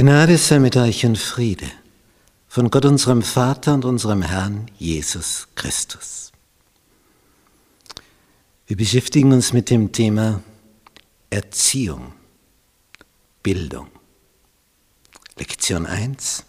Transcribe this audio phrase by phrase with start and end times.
[0.00, 1.70] Gnade sei mit euch und Friede
[2.48, 6.32] von Gott unserem Vater und unserem Herrn Jesus Christus.
[8.66, 10.42] Wir beschäftigen uns mit dem Thema
[11.28, 12.14] Erziehung,
[13.42, 13.88] Bildung.
[15.36, 16.44] Lektion 1.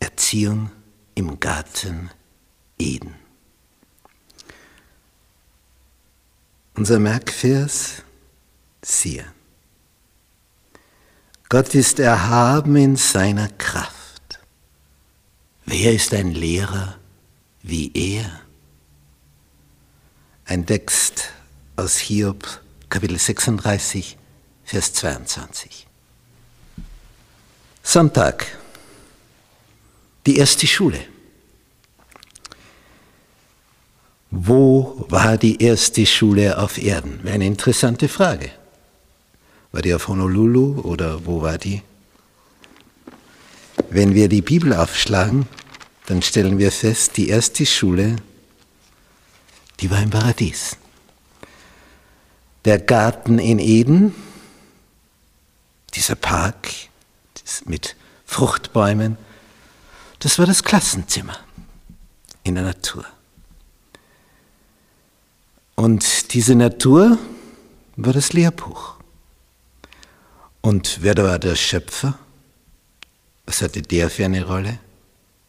[0.00, 0.70] Erziehung
[1.14, 2.10] im Garten
[2.78, 3.14] Eden.
[6.74, 8.02] Unser Merkvers,
[8.82, 9.24] siehe.
[11.54, 14.40] Gott ist erhaben in seiner Kraft.
[15.64, 16.96] Wer ist ein Lehrer
[17.62, 18.40] wie er?
[20.46, 21.30] Ein Text
[21.76, 24.18] aus Hiob, Kapitel 36,
[24.64, 25.86] Vers 22.
[27.84, 28.58] Sonntag,
[30.26, 31.06] die erste Schule.
[34.32, 37.28] Wo war die erste Schule auf Erden?
[37.28, 38.50] Eine interessante Frage.
[39.74, 41.82] War die auf Honolulu oder wo war die?
[43.90, 45.48] Wenn wir die Bibel aufschlagen,
[46.06, 48.14] dann stellen wir fest, die erste Schule,
[49.80, 50.76] die war im Paradies.
[52.64, 54.14] Der Garten in Eden,
[55.92, 56.68] dieser Park
[57.64, 57.96] mit
[58.26, 59.18] Fruchtbäumen,
[60.20, 61.36] das war das Klassenzimmer
[62.44, 63.04] in der Natur.
[65.74, 67.18] Und diese Natur
[67.96, 68.94] war das Lehrbuch.
[70.64, 72.18] Und wer war der Schöpfer?
[73.44, 74.78] Was hatte der für eine Rolle?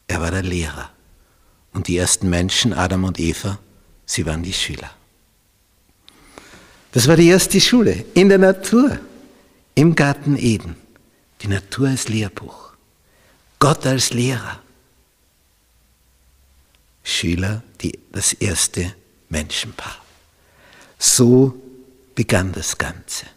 [0.07, 0.91] Er war der Lehrer.
[1.71, 3.57] Und die ersten Menschen, Adam und Eva,
[4.05, 4.91] sie waren die Schüler.
[6.91, 8.99] Das war die erste Schule in der Natur,
[9.73, 10.75] im Garten Eden.
[11.41, 12.73] Die Natur als Lehrbuch.
[13.59, 14.61] Gott als Lehrer.
[17.05, 18.93] Schüler, die, das erste
[19.29, 19.95] Menschenpaar.
[20.99, 21.55] So
[22.15, 23.27] begann das Ganze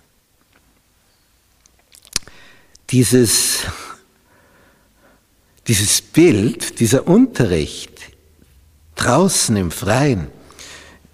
[2.91, 3.67] dieses,
[5.67, 7.93] dieses Bild, dieser Unterricht
[8.95, 10.29] draußen im Freien.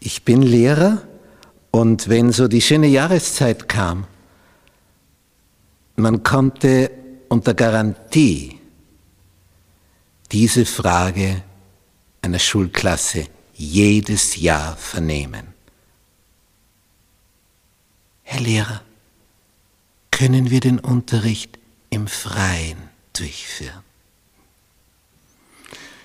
[0.01, 1.03] Ich bin Lehrer
[1.71, 4.07] und wenn so die schöne Jahreszeit kam,
[5.97, 6.91] man konnte
[7.29, 8.61] unter Garantie
[10.33, 11.43] diese Frage
[12.23, 15.49] einer Schulklasse jedes Jahr vernehmen.
[18.23, 18.83] Herr Lehrer,
[20.11, 21.59] können wir den Unterricht
[21.95, 22.77] im Freien
[23.13, 23.83] durchführen.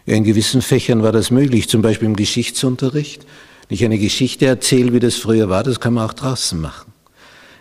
[0.06, 3.26] In gewissen Fächern war das möglich, zum Beispiel im Geschichtsunterricht.
[3.68, 6.94] Wenn ich eine Geschichte erzähle, wie das früher war, das kann man auch draußen machen.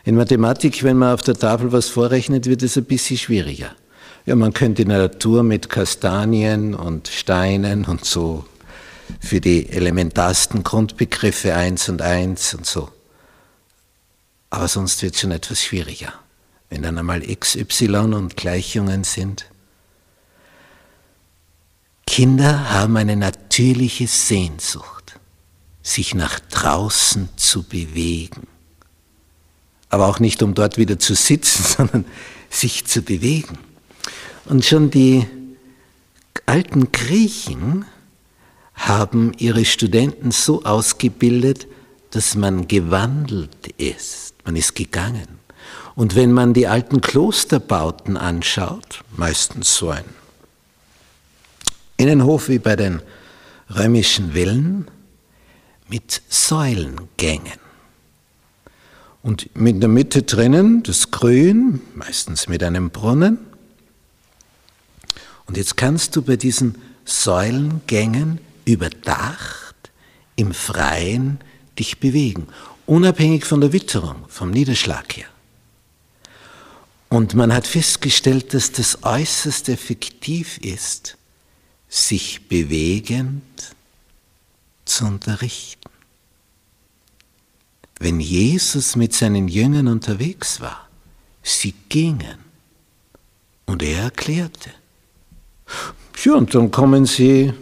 [0.04, 3.72] In Mathematik, wenn man auf der Tafel was vorrechnet, wird es ein bisschen schwieriger.
[4.24, 8.44] Ja, man könnte in der Natur mit Kastanien und Steinen und so
[9.20, 12.90] für die elementarsten Grundbegriffe eins und eins und so.
[14.50, 16.12] Aber sonst wird es schon etwas schwieriger
[16.70, 19.46] wenn dann einmal XY und Gleichungen sind.
[22.06, 25.18] Kinder haben eine natürliche Sehnsucht,
[25.82, 28.46] sich nach draußen zu bewegen.
[29.90, 32.04] Aber auch nicht, um dort wieder zu sitzen, sondern
[32.50, 33.58] sich zu bewegen.
[34.46, 35.26] Und schon die
[36.46, 37.84] alten Griechen
[38.74, 41.66] haben ihre Studenten so ausgebildet,
[42.10, 44.34] dass man gewandelt ist.
[44.44, 45.37] Man ist gegangen.
[45.94, 50.04] Und wenn man die alten Klosterbauten anschaut, meistens so ein
[51.96, 53.02] Innenhof wie bei den
[53.74, 54.88] römischen Villen,
[55.88, 57.58] mit Säulengängen.
[59.22, 63.38] Und in der Mitte drinnen das Grün, meistens mit einem Brunnen.
[65.46, 69.74] Und jetzt kannst du bei diesen Säulengängen überdacht
[70.36, 71.40] im Freien
[71.78, 72.46] dich bewegen,
[72.86, 75.26] unabhängig von der Witterung, vom Niederschlag her.
[77.08, 81.16] Und man hat festgestellt, dass das äußerst effektiv ist,
[81.88, 83.42] sich bewegend
[84.84, 85.88] zu unterrichten.
[87.98, 90.88] Wenn Jesus mit seinen Jüngern unterwegs war,
[91.42, 92.38] sie gingen
[93.66, 94.70] und er erklärte.
[96.24, 97.52] Ja, und dann kommen sie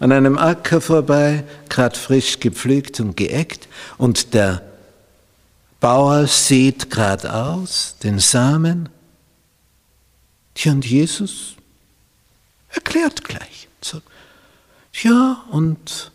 [0.00, 4.62] an einem Acker vorbei, gerade frisch gepflügt und geeckt, und der
[5.80, 8.88] Bauer sieht gerade aus den Samen
[10.56, 11.54] Tja, und Jesus
[12.70, 13.68] erklärt gleich.
[13.82, 14.00] So,
[15.02, 16.10] ja, und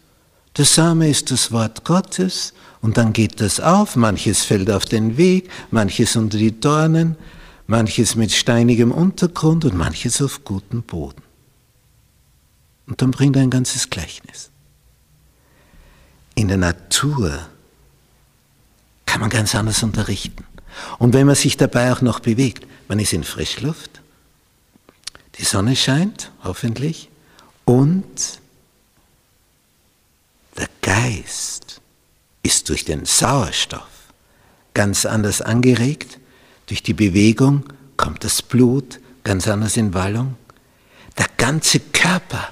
[0.57, 5.15] der Same ist das Wort Gottes und dann geht das auf, manches fällt auf den
[5.15, 7.17] Weg, manches unter die Dornen,
[7.67, 11.21] manches mit steinigem Untergrund und manches auf gutem Boden.
[12.87, 14.49] Und dann bringt er ein ganzes Gleichnis.
[16.33, 17.39] In der Natur
[19.05, 20.43] kann man ganz anders unterrichten.
[20.97, 24.00] Und wenn man sich dabei auch noch bewegt, Man ist in Frischluft,
[25.41, 27.09] die Sonne scheint, hoffentlich,
[27.65, 28.39] und
[30.55, 31.81] der Geist
[32.43, 33.89] ist durch den Sauerstoff
[34.75, 36.19] ganz anders angeregt,
[36.67, 37.63] durch die Bewegung
[37.97, 40.35] kommt das Blut ganz anders in Wallung.
[41.17, 42.49] Der ganze Körper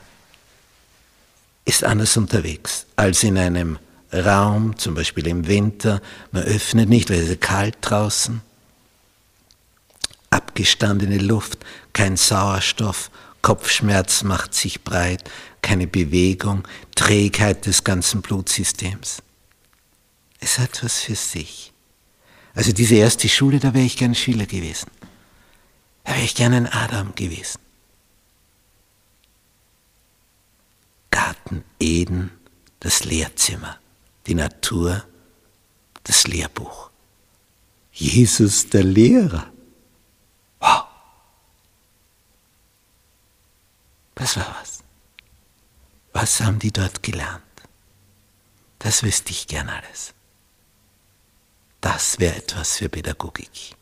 [1.66, 3.78] ist anders unterwegs als in einem
[4.12, 6.02] Raum, zum Beispiel im Winter.
[6.32, 8.42] Man öffnet nicht, weil es ist kalt draußen.
[10.60, 11.60] Abgestandene Luft,
[11.94, 13.12] kein Sauerstoff,
[13.42, 15.24] Kopfschmerz macht sich breit,
[15.62, 19.24] keine Bewegung, Trägheit des ganzen Blutsystems.
[20.42, 21.72] Es hat was für sich.
[22.56, 24.92] Also diese erste Schule, da wäre ich gern Schüler gewesen.
[26.04, 27.62] Da wäre ich gern ein Adam gewesen.
[31.10, 32.32] Garten Eden,
[32.82, 33.80] das Lehrzimmer,
[34.28, 35.06] die Natur,
[36.04, 36.90] das Lehrbuch.
[37.94, 39.54] Jesus der Lehrer.
[40.60, 40.86] Wow.
[44.16, 44.84] Das war was.
[46.22, 47.44] Was haben die dort gelernt?
[48.78, 50.14] Das wüsste ich gern alles.
[51.80, 53.78] Das wäre etwas für Pädagogik.